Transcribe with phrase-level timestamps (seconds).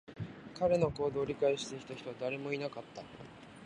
[0.57, 3.03] 彼の行動を理解していた人も誰もいなかった